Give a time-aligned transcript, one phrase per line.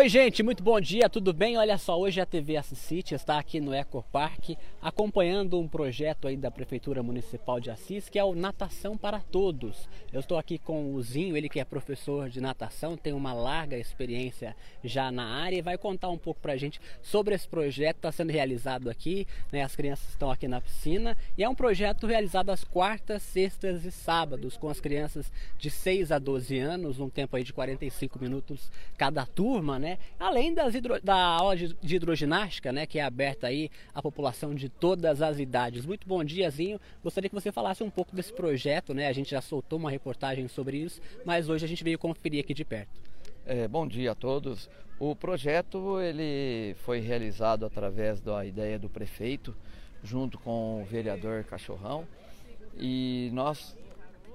[0.00, 1.58] Oi gente, muito bom dia, tudo bem?
[1.58, 6.38] Olha só, hoje a TV Assisite está aqui no Eco Park acompanhando um projeto aí
[6.38, 9.86] da Prefeitura Municipal de Assis que é o Natação para Todos.
[10.10, 13.76] Eu estou aqui com o Zinho, ele que é professor de natação, tem uma larga
[13.76, 17.98] experiência já na área e vai contar um pouco pra gente sobre esse projeto que
[17.98, 19.62] está sendo realizado aqui, né?
[19.62, 23.90] As crianças estão aqui na piscina e é um projeto realizado às quartas, sextas e
[23.90, 28.72] sábados com as crianças de 6 a 12 anos, um tempo aí de 45 minutos
[28.96, 29.89] cada turma, né?
[30.18, 31.00] Além das hidro...
[31.02, 32.86] da aula de hidroginástica, né?
[32.86, 35.86] Que é aberta aí à população de todas as idades.
[35.86, 36.80] Muito bom diazinho.
[37.02, 39.06] Gostaria que você falasse um pouco desse projeto, né?
[39.08, 42.54] A gente já soltou uma reportagem sobre isso, mas hoje a gente veio conferir aqui
[42.54, 43.00] de perto.
[43.46, 44.68] É, bom dia a todos.
[44.98, 49.56] O projeto ele foi realizado através da ideia do prefeito,
[50.04, 52.06] junto com o vereador Cachorrão,
[52.78, 53.76] e nós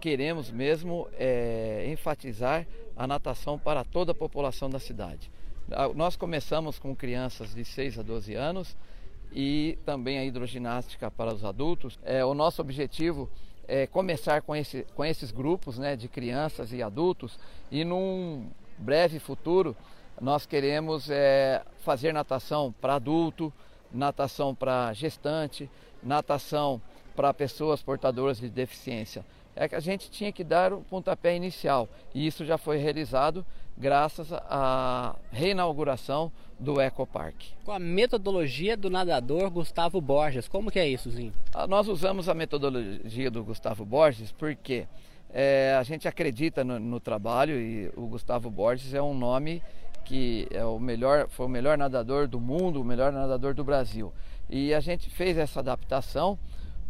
[0.00, 5.30] queremos mesmo é, enfatizar a natação para toda a população da cidade.
[5.70, 8.76] Ah, nós começamos com crianças de 6 a 12 anos
[9.32, 11.98] e também a hidroginástica para os adultos.
[12.02, 13.28] É, o nosso objetivo
[13.68, 17.38] é começar com, esse, com esses grupos né, de crianças e adultos
[17.70, 19.76] e num breve futuro
[20.20, 23.52] nós queremos é, fazer natação para adulto,
[23.92, 25.70] natação para gestante,
[26.02, 26.80] natação
[27.14, 31.88] para pessoas portadoras de deficiência é que a gente tinha que dar o pontapé inicial.
[32.14, 33.44] E isso já foi realizado
[33.76, 37.36] graças à reinauguração do Ecopark.
[37.64, 41.32] Com a metodologia do nadador Gustavo Borges, como que é isso, Zinho?
[41.54, 44.86] Ah, nós usamos a metodologia do Gustavo Borges porque
[45.32, 49.62] é, a gente acredita no, no, trabalho e o Gustavo Borges é um nome
[50.04, 54.12] que é o melhor, foi o melhor nadador do mundo, o melhor nadador do Brasil.
[54.48, 56.38] E a gente fez essa adaptação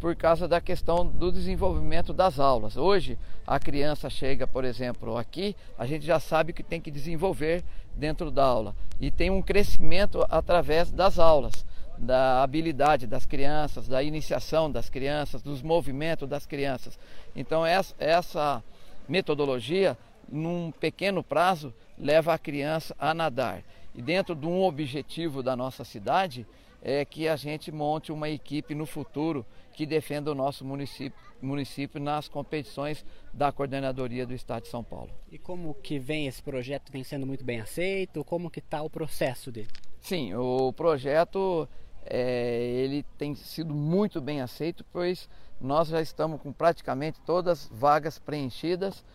[0.01, 2.75] por causa da questão do desenvolvimento das aulas.
[2.75, 7.63] Hoje, a criança chega, por exemplo, aqui, a gente já sabe que tem que desenvolver
[7.95, 11.63] dentro da aula e tem um crescimento através das aulas,
[11.99, 16.97] da habilidade das crianças, da iniciação das crianças, dos movimentos das crianças.
[17.35, 18.63] Então, essa
[19.07, 19.95] metodologia,
[20.27, 23.61] num pequeno prazo, leva a criança a nadar.
[23.93, 26.47] E dentro de um objetivo da nossa cidade,
[26.81, 31.99] é que a gente monte uma equipe no futuro que defenda o nosso município, município
[31.99, 35.11] nas competições da coordenadoria do Estado de São Paulo.
[35.31, 36.91] E como que vem esse projeto?
[36.91, 38.23] Vem sendo muito bem aceito?
[38.23, 39.69] Como que está o processo dele?
[39.99, 41.69] Sim, o projeto
[42.05, 47.79] é, ele tem sido muito bem aceito, pois nós já estamos com praticamente todas as
[47.79, 49.05] vagas preenchidas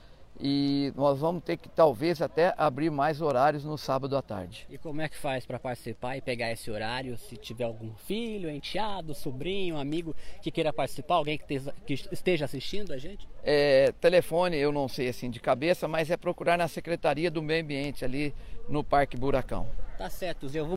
[0.41, 4.67] e nós vamos ter que talvez até abrir mais horários no sábado à tarde.
[4.71, 7.17] E como é que faz para participar e pegar esse horário?
[7.17, 12.99] Se tiver algum filho, enteado, sobrinho, amigo que queira participar, alguém que, esteja assistindo a
[12.99, 13.27] gente?
[13.43, 17.63] É, telefone eu não sei assim de cabeça, mas é procurar na Secretaria do Meio
[17.63, 18.35] Ambiente ali
[18.69, 19.67] no Parque Buracão.
[19.97, 20.61] Tá certo, Zé.
[20.61, 20.65] Eu vou